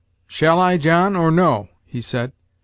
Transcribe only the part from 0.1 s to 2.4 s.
"Shall I, John or no?" he said.